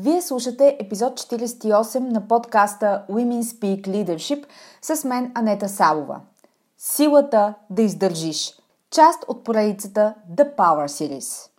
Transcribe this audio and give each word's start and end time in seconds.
Вие 0.00 0.22
слушате 0.22 0.76
епизод 0.80 1.20
48 1.20 1.98
на 1.98 2.28
подкаста 2.28 3.04
Women 3.10 3.42
Speak 3.42 3.88
Leadership 3.88 4.44
с 4.82 5.04
мен 5.04 5.32
Анета 5.34 5.68
Савова. 5.68 6.20
Силата 6.76 7.54
да 7.70 7.82
издържиш. 7.82 8.54
Част 8.90 9.24
от 9.28 9.44
поредицата 9.44 10.14
The 10.34 10.56
Power 10.56 10.86
Series. 10.86 11.50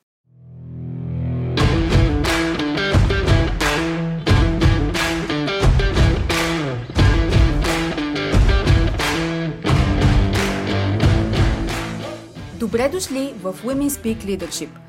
Добре 12.59 12.89
дошли 12.89 13.33
в 13.41 13.53
Women 13.53 13.89
Speak 13.89 14.25
Leadership– 14.25 14.69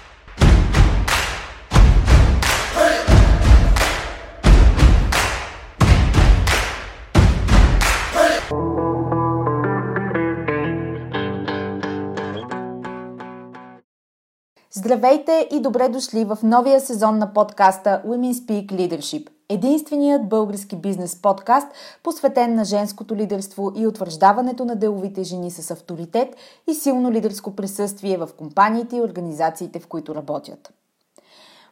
Здравейте 14.91 15.47
и 15.51 15.59
добре 15.59 15.89
дошли 15.89 16.25
в 16.25 16.37
новия 16.43 16.79
сезон 16.79 17.17
на 17.17 17.33
подкаста 17.33 18.01
Women 18.07 18.33
Speak 18.33 18.65
Leadership, 18.65 19.29
единственият 19.49 20.29
български 20.29 20.75
бизнес 20.75 21.21
подкаст, 21.21 21.67
посветен 22.03 22.55
на 22.55 22.65
женското 22.65 23.15
лидерство 23.15 23.71
и 23.75 23.87
утвърждаването 23.87 24.65
на 24.65 24.75
деловите 24.75 25.23
жени 25.23 25.51
с 25.51 25.71
авторитет 25.71 26.35
и 26.69 26.73
силно 26.73 27.11
лидерско 27.11 27.55
присъствие 27.55 28.17
в 28.17 28.29
компаниите 28.37 28.97
и 28.97 29.01
организациите, 29.01 29.79
в 29.79 29.87
които 29.87 30.15
работят. 30.15 30.73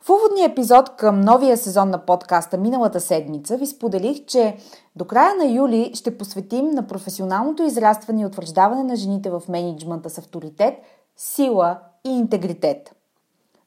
В 0.01 0.09
уводния 0.09 0.45
епизод 0.45 0.89
към 0.89 1.21
новия 1.21 1.57
сезон 1.57 1.89
на 1.89 2.05
подкаста 2.05 2.57
миналата 2.57 2.99
седмица 2.99 3.57
ви 3.57 3.65
споделих, 3.65 4.25
че 4.25 4.57
до 4.95 5.05
края 5.05 5.35
на 5.35 5.45
юли 5.45 5.91
ще 5.93 6.17
посветим 6.17 6.69
на 6.69 6.87
професионалното 6.87 7.63
израстване 7.63 8.21
и 8.21 8.25
утвърждаване 8.25 8.83
на 8.83 8.95
жените 8.95 9.29
в 9.29 9.43
менеджмента 9.49 10.09
с 10.09 10.17
авторитет, 10.17 10.73
сила 11.17 11.79
и 12.05 12.09
интегритет– 12.09 12.95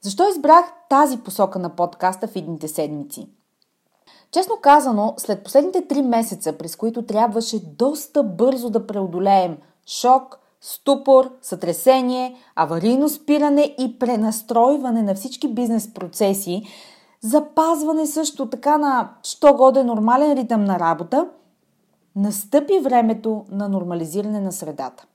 защо 0.03 0.29
избрах 0.29 0.73
тази 0.89 1.19
посока 1.19 1.59
на 1.59 1.77
подкаста 1.77 2.29
в 2.29 2.37
идните 2.37 2.69
седмици? 2.69 3.29
Честно 4.33 4.57
казано, 4.63 5.15
след 5.17 5.45
последните 5.45 5.87
три 5.89 6.03
месеца, 6.03 6.59
през 6.59 6.77
които 6.77 7.07
трябваше 7.07 7.59
доста 7.79 8.23
бързо 8.23 8.71
да 8.71 8.87
преодолеем 8.87 9.57
шок, 9.87 10.39
ступор, 10.61 11.31
сътресение, 11.43 12.37
аварийно 12.55 13.09
спиране 13.09 13.75
и 13.79 13.99
пренастройване 13.99 15.03
на 15.03 15.15
всички 15.15 15.55
бизнес 15.55 15.95
процеси, 15.95 16.62
запазване 17.21 18.07
също 18.07 18.51
така 18.51 18.79
на 18.79 19.11
що 19.23 19.55
годе 19.55 19.85
нормален 19.85 20.33
ритъм 20.33 20.65
на 20.65 20.79
работа, 20.79 21.29
настъпи 22.17 22.81
времето 22.81 23.45
на 23.51 23.69
нормализиране 23.69 24.41
на 24.41 24.53
средата. 24.53 25.07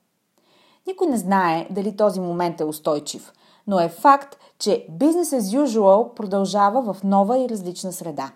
Никой 0.88 1.08
не 1.08 1.18
знае 1.18 1.68
дали 1.72 1.98
този 1.98 2.20
момент 2.20 2.62
е 2.62 2.66
устойчив, 2.66 3.34
но 3.68 3.80
е 3.80 3.90
факт, 3.90 4.38
че 4.60 4.88
Business 4.92 5.40
as 5.40 5.66
usual 5.66 6.14
продължава 6.14 6.94
в 6.94 7.04
нова 7.04 7.40
и 7.40 7.50
различна 7.50 7.92
среда. 7.92 8.32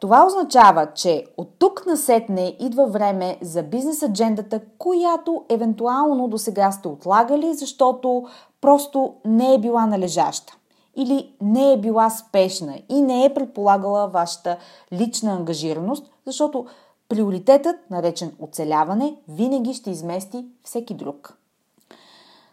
Това 0.00 0.26
означава, 0.26 0.86
че 0.94 1.24
от 1.36 1.48
тук 1.58 1.86
насетне 1.86 2.56
идва 2.60 2.86
време 2.86 3.38
за 3.42 3.62
бизнес 3.62 4.02
аджендата, 4.02 4.60
която 4.78 5.44
евентуално 5.48 6.28
до 6.28 6.38
сега 6.38 6.72
сте 6.72 6.88
отлагали, 6.88 7.54
защото 7.54 8.26
просто 8.60 9.14
не 9.24 9.54
е 9.54 9.58
била 9.58 9.86
належаща 9.86 10.56
или 10.96 11.32
не 11.40 11.72
е 11.72 11.76
била 11.76 12.10
спешна 12.10 12.78
и 12.88 13.00
не 13.00 13.24
е 13.24 13.34
предполагала 13.34 14.08
вашата 14.08 14.56
лична 14.92 15.32
ангажираност, 15.32 16.10
защото 16.26 16.66
приоритетът, 17.08 17.76
наречен 17.90 18.32
оцеляване, 18.40 19.16
винаги 19.28 19.74
ще 19.74 19.90
измести 19.90 20.46
всеки 20.64 20.94
друг. 20.94 21.37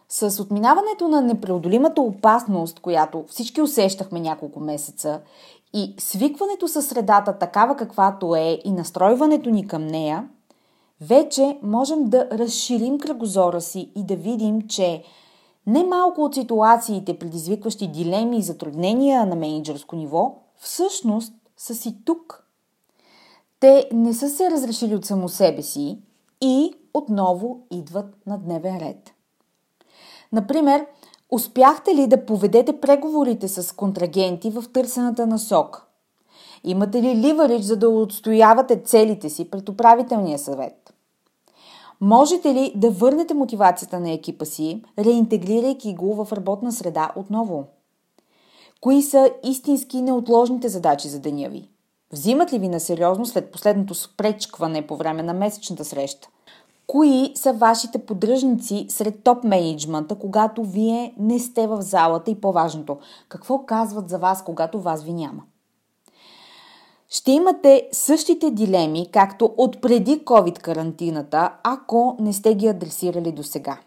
С 0.08 0.42
отминаването 0.42 1.08
на 1.08 1.20
непреодолимата 1.20 2.00
опасност, 2.00 2.80
която 2.80 3.24
всички 3.28 3.62
усещахме 3.62 4.20
няколко 4.20 4.60
месеца, 4.60 5.20
и 5.74 5.94
свикването 5.98 6.68
със 6.68 6.86
средата 6.86 7.38
такава 7.38 7.76
каквато 7.76 8.36
е 8.36 8.60
и 8.64 8.72
настройването 8.72 9.50
ни 9.50 9.68
към 9.68 9.86
нея, 9.86 10.28
вече 11.00 11.58
можем 11.62 12.04
да 12.04 12.28
разширим 12.32 12.98
кръгозора 12.98 13.60
си 13.60 13.90
и 13.96 14.04
да 14.04 14.16
видим, 14.16 14.62
че 14.68 15.02
немалко 15.66 16.24
от 16.24 16.34
ситуациите, 16.34 17.18
предизвикващи 17.18 17.88
дилеми 17.88 18.38
и 18.38 18.42
затруднения 18.42 19.26
на 19.26 19.36
менеджерско 19.36 19.96
ниво, 19.96 20.34
всъщност 20.56 21.34
са 21.56 21.74
си 21.74 21.96
тук. 22.04 22.46
Те 23.60 23.88
не 23.92 24.14
са 24.14 24.28
се 24.28 24.50
разрешили 24.50 24.94
от 24.94 25.04
само 25.04 25.28
себе 25.28 25.62
си 25.62 25.98
и 26.40 26.74
отново 26.94 27.60
идват 27.70 28.26
на 28.26 28.38
дневен 28.38 28.78
ред. 28.78 29.15
Например, 30.36 30.86
успяхте 31.30 31.94
ли 31.94 32.06
да 32.06 32.26
поведете 32.26 32.80
преговорите 32.80 33.48
с 33.48 33.72
контрагенти 33.72 34.50
в 34.50 34.64
търсената 34.72 35.26
насок? 35.26 35.86
Имате 36.64 37.02
ли 37.02 37.16
ливарич, 37.16 37.62
за 37.62 37.76
да 37.76 37.88
отстоявате 37.88 38.82
целите 38.84 39.30
си 39.30 39.50
пред 39.50 39.68
управителния 39.68 40.38
съвет? 40.38 40.94
Можете 42.00 42.54
ли 42.54 42.72
да 42.76 42.90
върнете 42.90 43.34
мотивацията 43.34 44.00
на 44.00 44.10
екипа 44.10 44.44
си, 44.44 44.82
реинтегрирайки 44.98 45.94
го 45.94 46.24
в 46.24 46.32
работна 46.32 46.72
среда 46.72 47.12
отново? 47.16 47.64
Кои 48.80 49.02
са 49.02 49.30
истински 49.44 50.02
неотложните 50.02 50.68
задачи 50.68 51.08
за 51.08 51.20
деня 51.20 51.48
ви? 51.48 51.70
Взимат 52.12 52.52
ли 52.52 52.58
ви 52.58 52.68
на 52.68 52.80
сериозно 52.80 53.26
след 53.26 53.52
последното 53.52 53.94
спречкване 53.94 54.86
по 54.86 54.96
време 54.96 55.22
на 55.22 55.34
месечната 55.34 55.84
среща? 55.84 56.28
Кои 56.86 57.32
са 57.34 57.52
вашите 57.52 57.98
поддръжници 57.98 58.86
сред 58.88 59.22
топ 59.22 59.44
менеджмента, 59.44 60.14
когато 60.14 60.64
вие 60.64 61.14
не 61.18 61.38
сте 61.38 61.66
в 61.66 61.82
залата 61.82 62.30
и 62.30 62.40
по-важното, 62.40 62.98
какво 63.28 63.66
казват 63.66 64.08
за 64.08 64.18
вас, 64.18 64.44
когато 64.44 64.80
вас 64.80 65.04
ви 65.04 65.12
няма? 65.12 65.42
Ще 67.08 67.32
имате 67.32 67.88
същите 67.92 68.50
дилеми, 68.50 69.08
както 69.12 69.54
от 69.56 69.80
преди 69.80 70.20
COVID 70.24 70.58
карантината, 70.58 71.52
ако 71.62 72.16
не 72.20 72.32
сте 72.32 72.54
ги 72.54 72.68
адресирали 72.68 73.32
до 73.32 73.42
сега. 73.42 73.78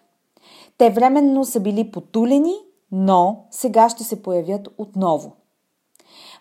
Те 0.77 0.89
временно 0.89 1.45
са 1.45 1.59
били 1.59 1.91
потулени, 1.91 2.55
но 2.91 3.45
сега 3.51 3.89
ще 3.89 4.03
се 4.03 4.23
появят 4.23 4.69
отново. 4.77 5.35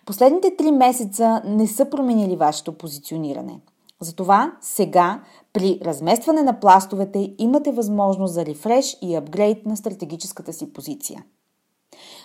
Последните 0.05 0.55
три 0.55 0.71
месеца 0.71 1.41
не 1.45 1.67
са 1.67 1.89
променили 1.89 2.35
вашето 2.35 2.77
позициониране. 2.77 3.59
Затова 4.01 4.57
сега 4.61 5.23
при 5.53 5.79
разместване 5.85 6.43
на 6.43 6.59
пластовете 6.59 7.33
имате 7.37 7.71
възможност 7.71 8.33
за 8.33 8.45
рефреш 8.45 8.97
и 9.01 9.15
апгрейд 9.15 9.65
на 9.65 9.77
стратегическата 9.77 10.53
си 10.53 10.73
позиция. 10.73 11.23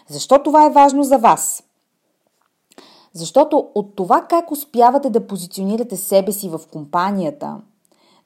Защо 0.09 0.43
това 0.43 0.67
е 0.67 0.71
важно 0.71 1.05
за 1.05 1.19
вас? 1.19 1.63
Защото 3.13 3.71
от 3.75 3.97
това 3.97 4.27
как 4.29 4.51
успявате 4.51 5.11
да 5.11 5.27
позиционирате 5.27 5.97
себе 5.97 6.33
си 6.33 6.49
в 6.49 6.61
компанията, 6.73 7.61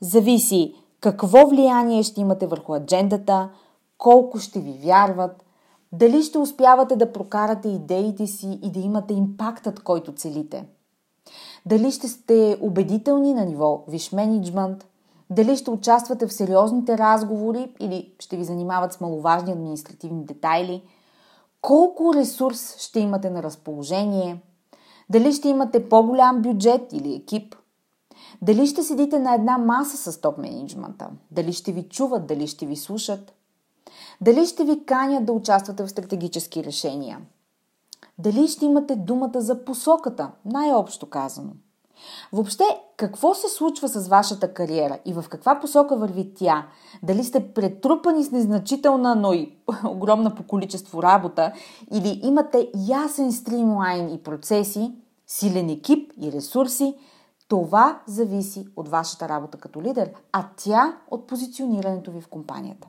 зависи 0.01 0.75
какво 1.01 1.47
влияние 1.47 2.03
ще 2.03 2.21
имате 2.21 2.47
върху 2.47 2.75
аджендата, 2.75 3.51
колко 3.99 4.39
ще 4.39 4.61
ви 4.61 4.73
вярват, 4.73 5.45
дали 5.93 6.23
ще 6.23 6.39
успявате 6.39 6.97
да 6.97 7.13
прокарате 7.13 7.69
идеите 7.69 8.27
си 8.27 8.59
и 8.63 8.71
да 8.71 8.81
имате 8.81 9.15
импактът, 9.15 9.83
който 9.83 10.15
целите– 10.15 10.65
дали 11.69 11.91
ще 11.91 12.09
сте 12.09 12.59
убедителни 12.61 13.35
на 13.35 13.45
ниво 13.45 13.85
виш 13.89 14.13
менеджмент, 14.13 14.87
дали 15.31 15.57
ще 15.57 15.71
участвате 15.71 16.27
в 16.27 16.33
сериозните 16.33 16.99
разговори 16.99 17.75
или 17.81 18.15
ще 18.19 18.37
ви 18.37 18.45
занимават 18.45 18.93
с 18.93 19.01
маловажни 19.01 19.53
административни 19.53 20.25
детайли, 20.25 20.83
колко 21.61 22.15
ресурс 22.15 22.77
ще 22.79 23.01
имате 23.01 23.31
на 23.31 23.43
разположение, 23.43 24.43
дали 25.11 25.33
ще 25.33 25.49
имате 25.49 25.89
по-голям 25.89 26.43
бюджет 26.43 26.93
или 26.93 27.15
екип, 27.15 27.55
дали 28.43 28.67
ще 28.67 28.83
седите 28.83 29.19
на 29.19 29.35
една 29.35 29.59
маса 29.59 30.13
с 30.13 30.21
топ 30.21 30.39
менеджмента, 30.39 31.11
дали 31.31 31.53
ще 31.53 31.73
ви 31.73 31.83
чуват, 31.83 32.27
дали 32.27 32.47
ще 32.47 32.67
ви 32.67 32.77
слушат, 32.77 33.33
дали 34.21 34.47
ще 34.47 34.65
ви 34.65 34.85
канят 34.85 35.25
да 35.25 35.33
участвате 35.33 35.83
в 35.83 35.89
стратегически 35.89 36.65
решения, 36.65 37.19
дали 38.19 38.49
ще 38.49 38.65
имате 38.65 38.97
думата 38.97 39.41
за 39.41 39.65
посоката, 39.65 40.31
най-общо 40.45 41.07
казано– 41.07 41.51
Въобще, 42.33 42.65
какво 42.97 43.35
се 43.35 43.49
случва 43.49 43.89
с 43.89 44.09
вашата 44.09 44.55
кариера 44.55 44.99
и 45.05 45.13
в 45.13 45.25
каква 45.29 45.61
посока 45.61 45.97
върви 45.97 46.35
тя? 46.35 46.67
Дали 47.03 47.25
сте 47.25 47.53
претрупани 47.53 48.25
с 48.25 48.31
незначителна, 48.31 49.15
но 49.15 49.33
и 49.33 49.57
огромна 49.85 50.35
по 50.35 50.43
количество 50.43 51.03
работа 51.03 51.53
или 51.93 52.21
имате 52.23 52.71
ясен 52.89 53.33
стримлайн 53.33 54.15
и 54.15 54.23
процеси, 54.23 54.93
силен 55.27 55.71
екип 55.71 56.13
и 56.21 56.33
ресурси, 56.33 56.95
това 57.49 58.03
зависи 58.07 58.67
от 58.77 58.89
вашата 58.89 59.29
работа 59.29 59.59
като 59.59 59.83
лидер, 59.83 60.11
а 60.33 60.45
тя 60.57 60.97
от 61.11 61.27
позиционирането 61.27 62.11
ви 62.11 62.21
в 62.21 62.29
компанията. 62.29 62.89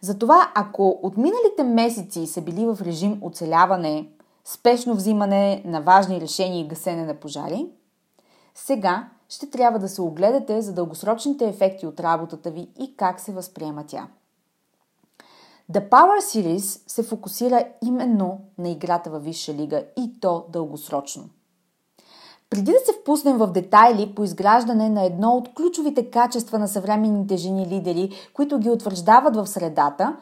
Затова, 0.00 0.52
ако 0.54 0.98
от 1.02 1.16
миналите 1.16 1.62
месеци 1.64 2.26
са 2.26 2.40
били 2.40 2.66
в 2.66 2.78
режим 2.82 3.18
оцеляване, 3.22 4.08
спешно 4.44 4.94
взимане 4.94 5.62
на 5.64 5.80
важни 5.80 6.20
решения 6.20 6.60
и 6.60 6.68
гасене 6.68 7.04
на 7.04 7.14
пожари, 7.14 7.66
сега 8.54 9.08
ще 9.28 9.50
трябва 9.50 9.78
да 9.78 9.88
се 9.88 10.02
огледате 10.02 10.62
за 10.62 10.72
дългосрочните 10.72 11.48
ефекти 11.48 11.86
от 11.86 12.00
работата 12.00 12.50
ви 12.50 12.68
и 12.80 12.96
как 12.96 13.20
се 13.20 13.32
възприема 13.32 13.84
тя. 13.86 14.08
The 15.72 15.88
Power 15.88 16.20
Series 16.20 16.90
се 16.90 17.02
фокусира 17.02 17.64
именно 17.84 18.40
на 18.58 18.68
играта 18.68 19.10
във 19.10 19.24
Висша 19.24 19.54
лига 19.54 19.84
и 19.96 20.20
то 20.20 20.46
дългосрочно. 20.48 21.28
Преди 22.50 22.72
да 22.72 22.78
се 22.78 22.92
впуснем 23.00 23.36
в 23.36 23.52
детайли 23.52 24.12
по 24.16 24.24
изграждане 24.24 24.88
на 24.88 25.04
едно 25.04 25.30
от 25.30 25.54
ключовите 25.54 26.10
качества 26.10 26.58
на 26.58 26.68
съвременните 26.68 27.36
жени 27.36 27.66
лидери, 27.66 28.10
които 28.34 28.58
ги 28.58 28.70
утвърждават 28.70 29.36
в 29.36 29.46
средата, 29.46 30.16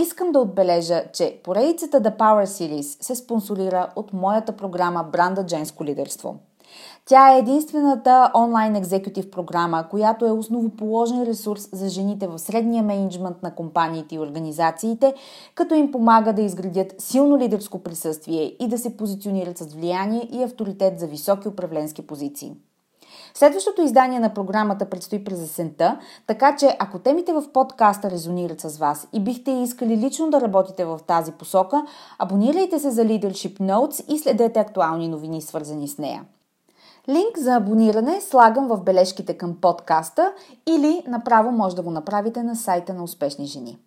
Искам 0.00 0.32
да 0.32 0.38
отбележа, 0.38 1.04
че 1.12 1.40
поредицата 1.44 2.00
The 2.00 2.16
Power 2.18 2.44
Series 2.44 3.02
се 3.02 3.14
спонсорира 3.14 3.92
от 3.96 4.12
моята 4.12 4.56
програма 4.56 5.04
Бранда 5.12 5.44
Женско 5.48 5.84
лидерство. 5.84 6.38
Тя 7.04 7.34
е 7.34 7.38
единствената 7.38 8.30
онлайн 8.34 8.76
екзекутив 8.76 9.30
програма, 9.30 9.88
която 9.90 10.26
е 10.26 10.30
основоположен 10.30 11.22
ресурс 11.22 11.68
за 11.72 11.88
жените 11.88 12.26
в 12.26 12.38
средния 12.38 12.82
менеджмент 12.82 13.42
на 13.42 13.54
компаниите 13.54 14.14
и 14.14 14.18
организациите, 14.18 15.14
като 15.54 15.74
им 15.74 15.92
помага 15.92 16.32
да 16.32 16.42
изградят 16.42 16.94
силно 16.98 17.38
лидерско 17.38 17.78
присъствие 17.78 18.56
и 18.60 18.68
да 18.68 18.78
се 18.78 18.96
позиционират 18.96 19.58
с 19.58 19.74
влияние 19.74 20.28
и 20.32 20.42
авторитет 20.42 21.00
за 21.00 21.06
високи 21.06 21.48
управленски 21.48 22.06
позиции. 22.06 22.56
Следващото 23.34 23.82
издание 23.82 24.20
на 24.20 24.34
програмата 24.34 24.90
предстои 24.90 25.24
през 25.24 25.42
есента, 25.42 25.98
така 26.26 26.56
че 26.56 26.76
ако 26.78 26.98
темите 26.98 27.32
в 27.32 27.52
подкаста 27.52 28.10
резонират 28.10 28.60
с 28.60 28.78
вас 28.78 29.08
и 29.12 29.20
бихте 29.20 29.50
искали 29.50 29.96
лично 29.96 30.30
да 30.30 30.40
работите 30.40 30.84
в 30.84 31.00
тази 31.06 31.32
посока, 31.32 31.84
абонирайте 32.18 32.78
се 32.78 32.90
за 32.90 33.04
Leadership 33.04 33.60
Notes 33.60 34.14
и 34.14 34.18
следете 34.18 34.60
актуални 34.60 35.08
новини, 35.08 35.42
свързани 35.42 35.88
с 35.88 35.98
нея. 35.98 36.24
Линк 37.08 37.38
за 37.38 37.54
абониране 37.54 38.20
слагам 38.20 38.68
в 38.68 38.82
бележките 38.82 39.38
към 39.38 39.56
подкаста 39.60 40.32
или 40.66 41.02
направо 41.08 41.50
може 41.50 41.76
да 41.76 41.82
го 41.82 41.90
направите 41.90 42.42
на 42.42 42.56
сайта 42.56 42.94
на 42.94 43.04
Успешни 43.04 43.46
жени. 43.46 43.78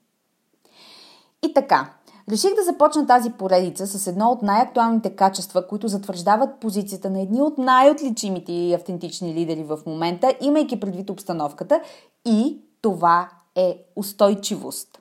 И 1.43 1.53
така, 1.53 1.89
Реших 2.31 2.55
да 2.55 2.63
започна 2.63 3.07
тази 3.07 3.31
поредица 3.31 3.87
с 3.87 4.07
едно 4.07 4.31
от 4.31 4.41
най-актуалните 4.41 5.15
качества, 5.15 5.67
които 5.67 5.87
затвърждават 5.87 6.59
позицията 6.59 7.09
на 7.09 7.21
едни 7.21 7.41
от 7.41 7.57
най-отличимите 7.57 8.51
и 8.51 8.73
автентични 8.73 9.33
лидери 9.33 9.63
в 9.63 9.79
момента, 9.85 10.33
имайки 10.41 10.79
предвид 10.79 11.09
обстановката 11.09 11.81
и 12.25 12.61
това 12.81 13.29
е 13.55 13.77
устойчивост. 13.95 14.99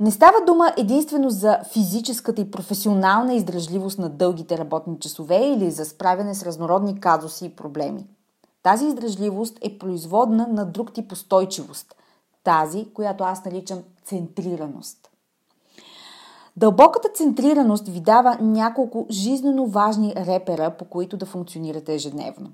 Не 0.00 0.10
става 0.10 0.44
дума 0.46 0.72
единствено 0.76 1.30
за 1.30 1.58
физическата 1.72 2.40
и 2.40 2.50
професионална 2.50 3.34
издръжливост 3.34 3.98
на 3.98 4.08
дългите 4.08 4.58
работни 4.58 4.98
часове 5.00 5.36
или 5.36 5.70
за 5.70 5.84
справяне 5.84 6.34
с 6.34 6.42
разнородни 6.42 7.00
казуси 7.00 7.44
и 7.44 7.56
проблеми. 7.56 8.06
Тази 8.62 8.86
издръжливост 8.86 9.58
е 9.62 9.78
производна 9.78 10.46
на 10.50 10.66
друг 10.66 10.92
тип 10.92 11.12
устойчивост. 11.12 11.94
Тази, 12.44 12.86
която 12.94 13.24
аз 13.24 13.44
наричам 13.44 13.78
центрираност. 14.04 15.10
Дълбоката 16.56 17.08
центрираност 17.14 17.88
ви 17.88 18.00
дава 18.00 18.38
няколко 18.40 19.06
жизненно 19.10 19.66
важни 19.66 20.14
репера, 20.16 20.70
по 20.78 20.84
които 20.84 21.16
да 21.16 21.26
функционирате 21.26 21.94
ежедневно. 21.94 22.50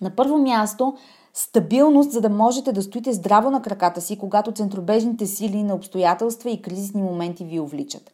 На 0.00 0.10
първо 0.10 0.38
място, 0.38 0.96
стабилност, 1.36 2.10
за 2.12 2.20
да 2.20 2.28
можете 2.28 2.72
да 2.72 2.82
стоите 2.82 3.12
здраво 3.12 3.50
на 3.50 3.62
краката 3.62 4.00
си, 4.00 4.18
когато 4.18 4.52
центробежните 4.52 5.26
сили 5.26 5.62
на 5.62 5.74
обстоятелства 5.74 6.50
и 6.50 6.62
кризисни 6.62 7.02
моменти 7.02 7.44
ви 7.44 7.60
увличат. 7.60 8.10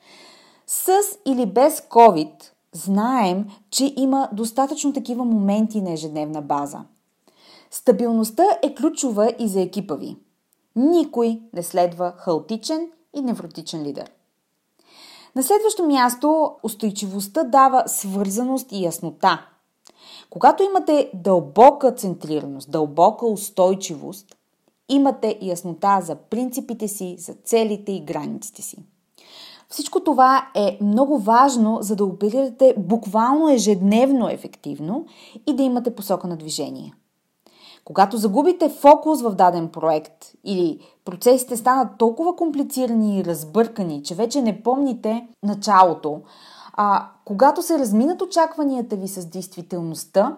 С 0.66 0.92
или 1.26 1.46
без 1.46 1.80
COVID 1.80 2.32
знаем, 2.72 3.46
че 3.70 3.94
има 3.96 4.28
достатъчно 4.32 4.92
такива 4.92 5.24
моменти 5.24 5.80
на 5.80 5.92
ежедневна 5.92 6.42
база. 6.42 6.80
Стабилността 7.70 8.44
е 8.62 8.74
ключова 8.74 9.34
и 9.38 9.48
за 9.48 9.60
екипа 9.60 9.94
ви. 9.94 10.16
Никой 10.76 11.40
не 11.52 11.62
следва 11.62 12.12
хаотичен 12.16 12.90
и 13.14 13.20
невротичен 13.20 13.82
лидер. 13.82 14.10
На 15.36 15.42
следващо 15.42 15.86
място, 15.86 16.50
устойчивостта 16.62 17.44
дава 17.44 17.84
свързаност 17.86 18.72
и 18.72 18.84
яснота. 18.84 19.51
Когато 20.30 20.62
имате 20.62 21.10
дълбока 21.14 21.94
центрираност, 21.94 22.70
дълбока 22.70 23.26
устойчивост, 23.26 24.36
имате 24.88 25.38
яснота 25.42 26.00
за 26.02 26.14
принципите 26.14 26.88
си, 26.88 27.16
за 27.18 27.34
целите 27.44 27.92
и 27.92 28.00
границите 28.00 28.62
си. 28.62 28.76
Всичко 29.68 30.00
това 30.00 30.46
е 30.54 30.78
много 30.80 31.18
важно, 31.18 31.78
за 31.80 31.96
да 31.96 32.04
оперирате 32.04 32.74
буквално 32.78 33.48
ежедневно 33.48 34.28
ефективно 34.28 35.06
и 35.46 35.56
да 35.56 35.62
имате 35.62 35.94
посока 35.94 36.28
на 36.28 36.36
движение. 36.36 36.94
Когато 37.84 38.16
загубите 38.16 38.68
фокус 38.68 39.22
в 39.22 39.34
даден 39.34 39.68
проект 39.68 40.32
или 40.44 40.80
процесите 41.04 41.56
станат 41.56 41.88
толкова 41.98 42.36
комплицирани 42.36 43.18
и 43.18 43.24
разбъркани, 43.24 44.02
че 44.02 44.14
вече 44.14 44.42
не 44.42 44.62
помните 44.62 45.28
началото, 45.42 46.20
а 46.72 47.08
когато 47.24 47.62
се 47.62 47.78
разминат 47.78 48.22
очакванията 48.22 48.96
ви 48.96 49.08
с 49.08 49.26
действителността, 49.26 50.36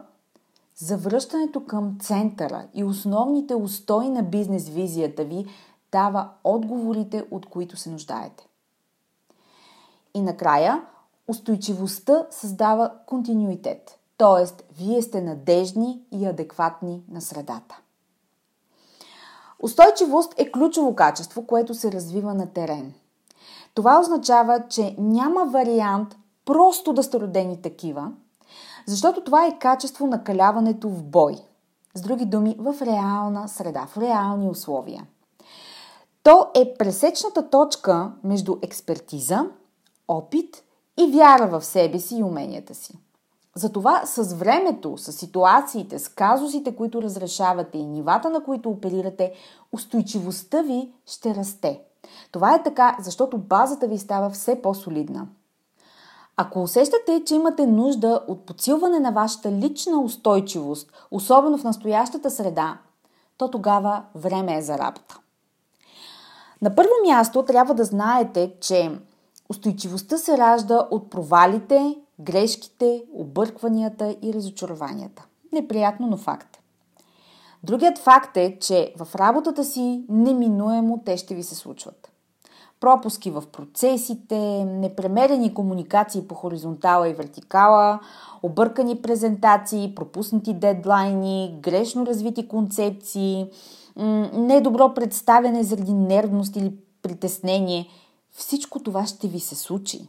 завръщането 0.76 1.66
към 1.66 1.98
центъра 2.00 2.66
и 2.74 2.84
основните 2.84 3.54
устои 3.54 4.08
на 4.08 4.22
бизнес 4.22 4.68
визията 4.68 5.24
ви 5.24 5.46
дава 5.92 6.28
отговорите, 6.44 7.24
от 7.30 7.46
които 7.46 7.76
се 7.76 7.90
нуждаете. 7.90 8.48
И 10.14 10.22
накрая, 10.22 10.82
устойчивостта 11.28 12.26
създава 12.30 12.92
континуитет– 13.06 13.98
т.е. 14.18 14.64
вие 14.78 15.02
сте 15.02 15.20
надежни 15.20 16.00
и 16.12 16.26
адекватни 16.26 17.02
на 17.10 17.20
средата. 17.20 17.78
Устойчивост 19.62 20.34
е 20.36 20.52
ключово 20.52 20.94
качество, 20.94 21.46
което 21.46 21.74
се 21.74 21.92
развива 21.92 22.34
на 22.34 22.46
терен. 22.46 22.94
Това 23.74 24.00
означава, 24.00 24.62
че 24.68 24.94
няма 24.98 25.44
вариант 25.44 26.16
просто 26.44 26.92
да 26.92 27.02
сте 27.02 27.20
родени 27.20 27.62
такива, 27.62 28.12
защото 28.86 29.24
това 29.24 29.46
е 29.46 29.58
качество 29.58 30.06
на 30.06 30.24
каляването 30.24 30.88
в 30.88 31.02
бой. 31.02 31.36
С 31.94 32.00
други 32.00 32.24
думи, 32.24 32.56
в 32.58 32.74
реална 32.82 33.48
среда, 33.48 33.86
в 33.86 33.98
реални 33.98 34.48
условия. 34.48 35.06
То 36.22 36.46
е 36.54 36.74
пресечната 36.74 37.50
точка 37.50 38.12
между 38.24 38.56
експертиза, 38.62 39.46
опит 40.08 40.64
и 40.98 41.06
вяра 41.06 41.46
в 41.46 41.64
себе 41.64 41.98
си 41.98 42.16
и 42.16 42.22
уменията 42.22 42.74
си. 42.74 42.98
Затова 43.54 44.06
с 44.06 44.34
времето, 44.34 44.98
с 44.98 45.12
ситуациите, 45.12 45.98
с 45.98 46.08
казусите, 46.08 46.76
които 46.76 47.02
разрешавате 47.02 47.78
и 47.78 47.86
нивата, 47.86 48.30
на 48.30 48.44
които 48.44 48.70
оперирате, 48.70 49.32
устойчивостта 49.72 50.62
ви 50.62 50.92
ще 51.06 51.34
расте. 51.34 51.80
Това 52.32 52.54
е 52.54 52.62
така, 52.62 52.96
защото 53.00 53.38
базата 53.38 53.88
ви 53.88 53.98
става 53.98 54.30
все 54.30 54.62
по-солидна. 54.62 55.26
Ако 56.36 56.62
усещате, 56.62 57.22
че 57.26 57.34
имате 57.34 57.66
нужда 57.66 58.20
от 58.28 58.46
подсилване 58.46 59.00
на 59.00 59.10
вашата 59.10 59.52
лична 59.52 60.00
устойчивост, 60.00 60.92
особено 61.10 61.58
в 61.58 61.64
настоящата 61.64 62.30
среда, 62.30 62.78
то 63.38 63.50
тогава 63.50 64.02
време 64.14 64.56
е 64.56 64.62
за 64.62 64.78
работа. 64.78 65.18
На 66.62 66.74
първо 66.74 66.90
място 67.06 67.42
трябва 67.42 67.74
да 67.74 67.84
знаете, 67.84 68.54
че 68.60 68.98
устойчивостта 69.48 70.18
се 70.18 70.38
ражда 70.38 70.88
от 70.90 71.10
провалите 71.10 71.96
грешките, 72.20 73.04
объркванията 73.12 74.16
и 74.22 74.34
разочарованията. 74.34 75.24
Неприятно, 75.52 76.06
но 76.06 76.16
факт. 76.16 76.58
Другият 77.62 77.98
факт 77.98 78.36
е, 78.36 78.58
че 78.60 78.94
в 78.98 79.14
работата 79.14 79.64
си 79.64 80.04
неминуемо 80.08 81.02
те 81.04 81.16
ще 81.16 81.34
ви 81.34 81.42
се 81.42 81.54
случват. 81.54 82.13
Пропуски 82.84 83.30
в 83.30 83.42
процесите, 83.52 84.64
непремерени 84.64 85.54
комуникации 85.54 86.22
по 86.22 86.34
хоризонтала 86.34 87.08
и 87.08 87.14
вертикала, 87.14 88.00
объркани 88.42 89.02
презентации, 89.02 89.94
пропуснати 89.94 90.54
дедлайни, 90.54 91.58
грешно 91.60 92.06
развити 92.06 92.48
концепции, 92.48 93.46
недобро 94.32 94.94
представяне 94.94 95.62
заради 95.62 95.92
нервност 95.92 96.56
или 96.56 96.72
притеснение. 97.02 97.88
Всичко 98.32 98.80
това 98.80 99.06
ще 99.06 99.28
ви 99.28 99.40
се 99.40 99.54
случи. 99.54 100.08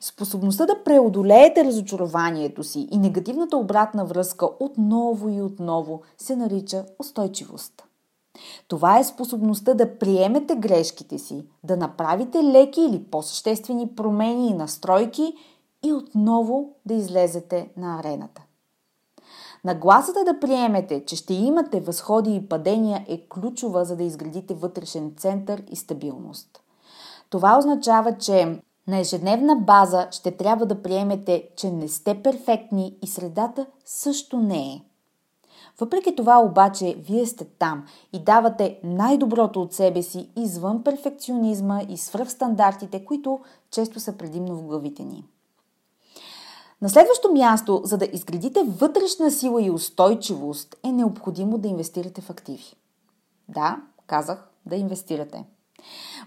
Способността 0.00 0.66
да 0.66 0.84
преодолеете 0.84 1.64
разочарованието 1.64 2.62
си 2.64 2.88
и 2.90 2.98
негативната 2.98 3.56
обратна 3.56 4.04
връзка 4.04 4.46
отново 4.60 5.28
и 5.28 5.42
отново 5.42 6.00
се 6.18 6.36
нарича 6.36 6.84
устойчивост. 6.98 7.89
Това 8.68 8.98
е 8.98 9.04
способността 9.04 9.74
да 9.74 9.98
приемете 9.98 10.54
грешките 10.54 11.18
си, 11.18 11.44
да 11.64 11.76
направите 11.76 12.44
леки 12.44 12.80
или 12.80 13.04
по-съществени 13.04 13.88
промени 13.88 14.48
и 14.48 14.54
настройки 14.54 15.34
и 15.84 15.92
отново 15.92 16.70
да 16.86 16.94
излезете 16.94 17.68
на 17.76 17.98
арената. 17.98 18.42
Нагласата 19.64 20.24
да 20.24 20.40
приемете, 20.40 21.04
че 21.04 21.16
ще 21.16 21.34
имате 21.34 21.80
възходи 21.80 22.34
и 22.34 22.48
падения 22.48 23.04
е 23.08 23.26
ключова, 23.28 23.84
за 23.84 23.96
да 23.96 24.02
изградите 24.02 24.54
вътрешен 24.54 25.14
център 25.16 25.62
и 25.70 25.76
стабилност. 25.76 26.60
Това 27.30 27.58
означава, 27.58 28.18
че 28.18 28.62
на 28.86 28.98
ежедневна 28.98 29.56
база 29.56 30.08
ще 30.10 30.30
трябва 30.30 30.66
да 30.66 30.82
приемете, 30.82 31.48
че 31.56 31.70
не 31.70 31.88
сте 31.88 32.22
перфектни 32.22 32.96
и 33.02 33.06
средата 33.06 33.66
също 33.84 34.38
не 34.38 34.72
е. 34.72 34.80
Въпреки 35.80 36.16
това 36.16 36.38
обаче, 36.38 36.96
вие 36.98 37.26
сте 37.26 37.44
там 37.44 37.84
и 38.12 38.24
давате 38.24 38.80
най-доброто 38.84 39.62
от 39.62 39.72
себе 39.72 40.02
си 40.02 40.28
извън 40.36 40.84
перфекционизма 40.84 41.80
и 41.88 41.96
свръхстандартите, 41.96 43.04
които 43.04 43.40
често 43.70 44.00
са 44.00 44.12
предимно 44.12 44.56
в 44.56 44.62
главите 44.62 45.02
ни. 45.02 45.24
На 46.82 46.88
следващо 46.88 47.32
място, 47.32 47.80
за 47.84 47.98
да 47.98 48.08
изградите 48.12 48.62
вътрешна 48.62 49.30
сила 49.30 49.62
и 49.62 49.70
устойчивост, 49.70 50.76
е 50.84 50.92
необходимо 50.92 51.58
да 51.58 51.68
инвестирате 51.68 52.20
в 52.20 52.30
активи. 52.30 52.76
Да, 53.48 53.76
казах 54.06 54.48
да 54.66 54.76
инвестирате. 54.76 55.44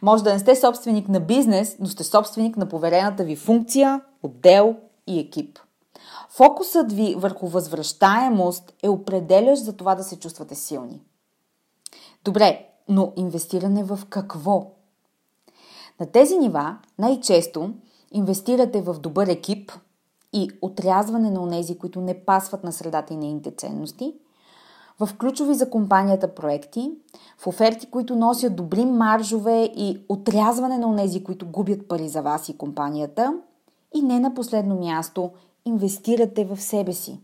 Може 0.02 0.24
да 0.24 0.34
не 0.34 0.40
сте 0.40 0.56
собственик 0.56 1.10
на 1.10 1.20
бизнес, 1.20 1.76
но 1.80 1.86
сте 1.86 2.04
собственик 2.04 2.58
на 2.58 2.70
поверената 2.70 3.24
ви 3.24 3.36
функция, 3.36 4.02
отдел 4.24 4.76
и 5.08 5.20
екип. 5.20 5.60
Фокусът 6.36 6.92
ви 6.92 7.16
върху 7.18 7.48
възвръщаемост 7.48 8.74
е 8.84 8.90
определящ 8.90 9.64
за 9.64 9.74
това 9.74 9.96
да 9.96 10.04
се 10.04 10.20
чувствате 10.20 10.56
силни. 10.56 11.02
Добре, 12.24 12.68
но 12.90 13.14
инвестиране 13.16 13.84
в 13.84 14.00
какво? 14.10 14.72
На 16.00 16.06
тези 16.06 16.38
нива 16.38 16.78
най-често 17.00 17.74
инвестирате 18.12 18.82
в 18.82 18.94
добър 19.00 19.28
екип 19.28 19.72
и 20.34 20.50
отрязване 20.62 21.32
на 21.32 21.42
онези, 21.42 21.78
които 21.78 22.02
не 22.02 22.26
пасват 22.26 22.64
на 22.64 22.72
средата 22.72 23.14
и 23.14 23.18
нейните 23.18 23.52
ценности– 23.52 24.16
в 25.00 25.10
ключови 25.18 25.54
за 25.54 25.70
компанията 25.70 26.36
проекти, 26.36 26.92
в 27.38 27.48
оферти, 27.48 27.92
които 27.92 28.16
носят 28.16 28.56
добри 28.56 28.86
маржове 28.86 29.64
и 29.64 30.02
отрязване 30.10 30.78
на 30.78 30.88
онези, 30.88 31.24
които 31.24 31.48
губят 31.48 31.88
пари 31.88 32.10
за 32.10 32.22
вас 32.22 32.50
и 32.50 32.58
компанията. 32.58 33.34
И 33.96 34.02
не 34.02 34.20
на 34.20 34.34
последно 34.34 34.76
място, 34.76 35.32
инвестирате 35.66 36.46
в 36.46 36.62
себе 36.62 36.94
си. 36.94 37.20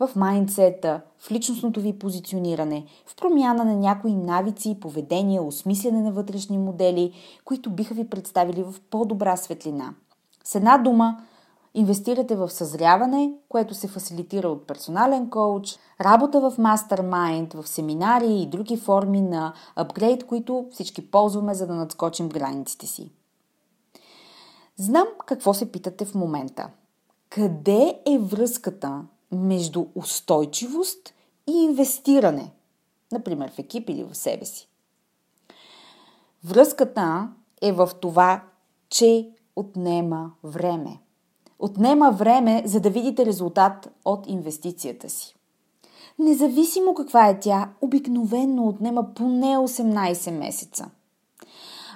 В 0.00 0.10
майндсета, 0.16 1.00
в 1.18 1.30
личностното 1.30 1.80
ви 1.80 1.98
позициониране, 1.98 2.84
в 3.06 3.16
промяна 3.16 3.64
на 3.64 3.76
някои 3.76 4.14
навици 4.14 4.80
поведения, 4.80 5.42
осмислене 5.42 6.02
на 6.02 6.12
вътрешни 6.12 6.58
модели, 6.58 7.12
които 7.44 7.70
биха 7.70 7.94
ви 7.94 8.10
представили 8.10 8.62
в 8.62 8.74
по-добра 8.90 9.36
светлина. 9.36 9.94
С 10.44 10.54
една 10.54 10.78
дума, 10.78 11.18
Инвестирате 11.74 12.36
в 12.36 12.50
съзряване, 12.50 13.32
което 13.48 13.74
се 13.74 13.88
фасилитира 13.88 14.48
от 14.48 14.66
персонален 14.66 15.30
коуч, 15.30 15.76
работа 16.00 16.50
в 16.50 16.58
мастермайнд, 16.58 17.52
в 17.52 17.68
семинари 17.68 18.34
и 18.34 18.46
други 18.46 18.76
форми 18.76 19.20
на 19.20 19.54
апгрейд, 19.76 20.26
които 20.26 20.66
всички 20.72 21.10
ползваме, 21.10 21.54
за 21.54 21.66
да 21.66 21.74
надскочим 21.74 22.28
границите 22.28 22.86
си. 22.86 23.12
Знам 24.76 25.06
какво 25.26 25.54
се 25.54 25.72
питате 25.72 26.04
в 26.04 26.14
момента. 26.14 26.68
Къде 27.30 28.00
е 28.06 28.18
връзката 28.18 29.04
между 29.32 29.86
устойчивост 29.94 31.14
и 31.46 31.52
инвестиране? 31.52 32.52
Например, 33.12 33.50
в 33.50 33.58
екип 33.58 33.90
или 33.90 34.04
в 34.04 34.14
себе 34.14 34.44
си. 34.44 34.68
Връзката 36.44 37.28
е 37.62 37.72
в 37.72 37.90
това, 38.00 38.42
че 38.90 39.30
отнема 39.56 40.30
време. 40.44 40.98
Отнема 41.58 42.10
време, 42.12 42.62
за 42.66 42.80
да 42.80 42.90
видите 42.90 43.26
резултат 43.26 43.88
от 44.04 44.26
инвестицията 44.26 45.10
си. 45.10 45.34
Независимо 46.18 46.94
каква 46.94 47.28
е 47.28 47.40
тя, 47.40 47.70
обикновенно 47.80 48.68
отнема 48.68 49.14
поне 49.14 49.56
18 49.56 50.30
месеца. 50.30 50.90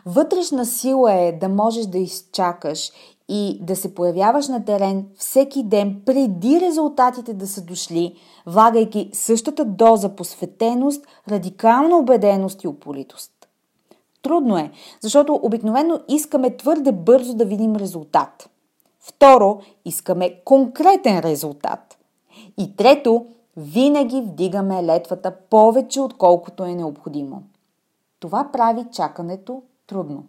Вътрешна 0.06 0.66
сила 0.66 1.12
е 1.12 1.32
да 1.32 1.48
можеш 1.48 1.86
да 1.86 1.98
изчакаш 1.98 2.90
и 3.28 3.58
да 3.62 3.76
се 3.76 3.94
появяваш 3.94 4.48
на 4.48 4.64
терен 4.64 5.06
всеки 5.16 5.62
ден 5.62 6.02
преди 6.06 6.60
резултатите 6.60 7.34
да 7.34 7.46
са 7.46 7.62
дошли, 7.62 8.14
влагайки 8.46 9.10
същата 9.12 9.64
доза 9.64 10.08
посветеност, 10.08 11.06
радикална 11.28 11.96
убеденост 11.96 12.64
и 12.64 12.68
уполитост. 12.68 13.32
Трудно 14.22 14.58
е, 14.58 14.70
защото 15.00 15.40
обикновено 15.42 16.00
искаме 16.08 16.56
твърде 16.56 16.92
бързо 16.92 17.34
да 17.34 17.44
видим 17.44 17.76
резултат. 17.76 18.50
Второ, 19.00 19.60
искаме 19.84 20.40
конкретен 20.44 21.20
резултат. 21.20 21.98
И 22.58 22.76
трето, 22.76 23.26
винаги 23.56 24.20
вдигаме 24.20 24.82
летвата 24.82 25.36
повече, 25.50 26.00
отколкото 26.00 26.64
е 26.64 26.74
необходимо. 26.74 27.42
Това 28.20 28.48
прави 28.52 28.84
чакането 28.92 29.62
трудно. 29.86 30.24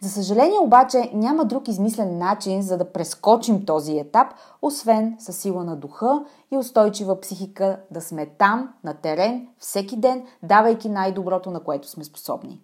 За 0.00 0.10
съжаление 0.10 0.58
обаче 0.58 1.10
няма 1.14 1.44
друг 1.44 1.68
измислен 1.68 2.18
начин 2.18 2.62
за 2.62 2.78
да 2.78 2.92
прескочим 2.92 3.64
този 3.64 3.98
етап, 3.98 4.28
освен 4.62 5.16
със 5.18 5.36
сила 5.38 5.64
на 5.64 5.76
духа 5.76 6.24
и 6.52 6.56
устойчива 6.56 7.20
психика 7.20 7.78
да 7.90 8.00
сме 8.00 8.26
там, 8.26 8.74
на 8.84 8.94
терен, 8.94 9.48
всеки 9.58 9.96
ден, 9.96 10.22
давайки 10.42 10.88
най-доброто, 10.88 11.50
на 11.50 11.60
което 11.60 11.88
сме 11.88 12.04
способни. 12.04 12.60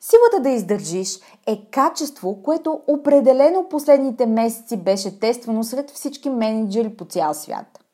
Силата 0.00 0.40
да 0.42 0.48
издържиш 0.48 1.18
е 1.46 1.64
качество, 1.70 2.42
което 2.42 2.80
определено 2.86 3.68
последните 3.68 4.26
месеци 4.26 4.76
беше 4.76 5.20
тествано 5.20 5.64
сред 5.64 5.90
всички 5.90 6.30
менеджери 6.30 6.96
по 6.96 7.04
цял 7.04 7.34
свят. 7.34 7.84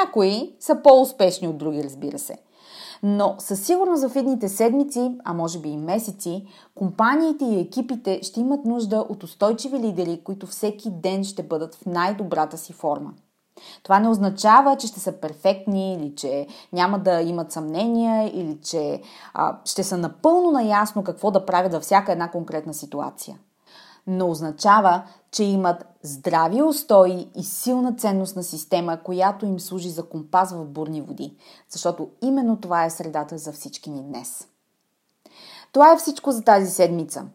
Някои 0.00 0.56
са 0.60 0.82
по-успешни 0.82 1.48
от 1.48 1.58
други, 1.58 1.84
разбира 1.84 2.18
се. 2.18 2.38
Но 3.02 3.34
със 3.38 3.66
сигурност 3.66 4.08
в 4.08 4.16
едните 4.16 4.48
седмици, 4.48 5.12
а 5.24 5.34
може 5.34 5.58
би 5.58 5.68
и 5.68 5.76
месеци, 5.76 6.46
компаниите 6.74 7.44
и 7.44 7.60
екипите 7.60 8.20
ще 8.22 8.40
имат 8.40 8.64
нужда 8.64 9.06
от 9.08 9.22
устойчиви 9.22 9.78
лидери, 9.78 10.20
които 10.24 10.46
всеки 10.46 10.90
ден 10.90 11.24
ще 11.24 11.42
бъдат 11.42 11.74
в 11.74 11.86
най-добрата 11.86 12.58
си 12.58 12.72
форма. 12.72 13.12
Това 13.82 14.00
не 14.00 14.08
означава, 14.08 14.76
че 14.76 14.86
ще 14.86 15.00
са 15.00 15.12
перфектни 15.12 15.94
или 15.94 16.14
че 16.14 16.46
няма 16.72 16.98
да 16.98 17.20
имат 17.20 17.52
съмнения 17.52 18.30
или 18.34 18.58
че 18.62 19.00
а, 19.34 19.58
ще 19.64 19.84
са 19.84 19.96
напълно 19.96 20.50
наясно 20.50 21.04
какво 21.04 21.30
да 21.30 21.46
правят 21.46 21.72
във 21.72 21.82
всяка 21.82 22.12
една 22.12 22.30
конкретна 22.30 22.74
ситуация. 22.74 23.38
Но 24.06 24.30
означава, 24.30 25.02
че 25.30 25.44
имат 25.44 25.86
здрави 26.02 26.62
устои 26.62 27.28
и 27.36 27.44
силна 27.44 27.92
ценностна 27.92 28.42
система, 28.42 29.02
която 29.02 29.46
им 29.46 29.60
служи 29.60 29.90
за 29.90 30.02
компас 30.02 30.52
в 30.52 30.64
бурни 30.64 31.02
води. 31.02 31.36
Защото 31.70 32.08
именно 32.22 32.56
това 32.56 32.84
е 32.84 32.90
средата 32.90 33.38
за 33.38 33.52
всички 33.52 33.90
ни 33.90 34.02
днес. 34.02 34.48
Това 35.72 35.92
е 35.92 35.96
всичко 35.96 36.32
за 36.32 36.42
тази 36.42 36.70
седмица. 36.70 37.26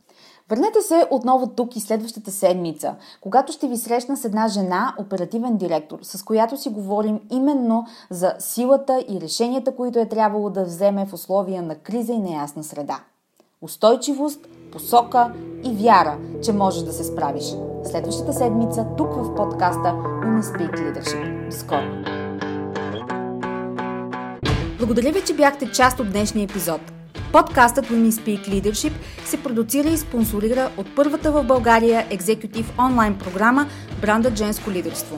Върнете 0.49 0.81
се 0.81 1.07
отново 1.11 1.47
тук 1.47 1.75
и 1.75 1.79
следващата 1.79 2.31
седмица, 2.31 2.95
когато 3.21 3.53
ще 3.53 3.67
ви 3.67 3.77
срещна 3.77 4.17
с 4.17 4.25
една 4.25 4.47
жена, 4.47 4.95
оперативен 4.99 5.57
директор, 5.57 5.99
с 6.01 6.23
която 6.23 6.57
си 6.57 6.69
говорим 6.69 7.19
именно 7.29 7.85
за 8.09 8.33
силата 8.39 9.05
и 9.09 9.21
решенията, 9.21 9.75
които 9.75 9.99
е 9.99 10.09
трябвало 10.09 10.49
да 10.49 10.63
вземе 10.63 11.05
в 11.05 11.13
условия 11.13 11.61
на 11.61 11.75
криза 11.75 12.13
и 12.13 12.19
неясна 12.19 12.63
среда. 12.63 13.03
Устойчивост, 13.63 14.39
посока 14.71 15.33
и 15.63 15.83
вяра, 15.83 16.17
че 16.43 16.53
можеш 16.53 16.83
да 16.83 16.93
се 16.93 17.03
справиш. 17.03 17.43
Следващата 17.83 18.33
седмица 18.33 18.85
тук 18.97 19.07
в 19.13 19.35
подкаста 19.35 19.89
Women 19.89 20.41
Speak 20.41 20.71
Leadership. 20.71 21.51
Скоро! 21.51 22.03
Благодаря 24.77 25.11
ви, 25.11 25.23
че 25.27 25.33
бяхте 25.33 25.71
част 25.71 25.99
от 25.99 26.11
днешния 26.11 26.43
епизод. 26.43 26.81
Подкастът 27.33 27.85
Women 27.85 28.09
Speak 28.09 28.49
Leadership 28.49 28.93
се 29.25 29.43
продуцира 29.43 29.89
и 29.89 29.97
спонсорира 29.97 30.71
от 30.77 30.95
първата 30.95 31.31
в 31.31 31.43
България 31.43 32.07
екзекутив 32.09 32.73
онлайн 32.79 33.17
програма 33.17 33.67
Бранда 34.01 34.35
Женско 34.35 34.71
лидерство. 34.71 35.17